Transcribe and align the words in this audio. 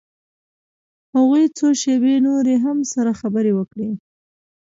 هغوى 1.15 1.43
څو 1.57 1.67
شېبې 1.81 2.15
نورې 2.27 2.55
هم 2.65 2.77
سره 2.93 3.11
خبرې 3.21 3.51
وکړې. 3.55 3.89